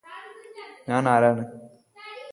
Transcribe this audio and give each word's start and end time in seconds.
ഞാനാരാണ് 0.87 1.43